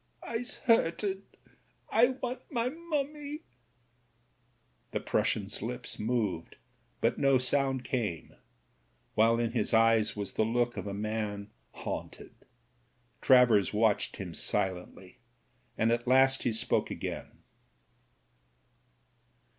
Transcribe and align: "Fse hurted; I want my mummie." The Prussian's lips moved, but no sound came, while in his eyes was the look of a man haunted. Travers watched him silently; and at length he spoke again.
"Fse 0.23 0.61
hurted; 0.63 1.21
I 1.91 2.07
want 2.07 2.51
my 2.51 2.69
mummie." 2.69 3.41
The 4.93 4.99
Prussian's 4.99 5.61
lips 5.61 5.99
moved, 5.99 6.55
but 7.01 7.19
no 7.19 7.37
sound 7.37 7.83
came, 7.83 8.35
while 9.13 9.37
in 9.37 9.51
his 9.51 9.75
eyes 9.75 10.15
was 10.15 10.33
the 10.33 10.43
look 10.43 10.75
of 10.75 10.87
a 10.87 10.93
man 10.95 11.51
haunted. 11.73 12.33
Travers 13.21 13.75
watched 13.75 14.15
him 14.17 14.33
silently; 14.33 15.19
and 15.77 15.91
at 15.91 16.07
length 16.07 16.41
he 16.41 16.51
spoke 16.51 16.89
again. 16.89 17.43